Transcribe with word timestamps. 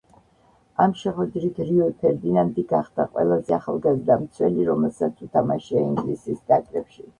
ამ 0.85 0.93
შეხვედრით 1.01 1.59
რიო 1.71 1.89
ფერდინანდი 2.05 2.65
გახდა 2.73 3.07
ყველაზე 3.13 3.57
ახალგაზრდა 3.59 4.19
მცველი, 4.25 4.67
რომელსაც 4.73 5.25
უთამაშია 5.29 5.87
ინგლისის 5.93 6.45
ნაკრებში. 6.53 7.09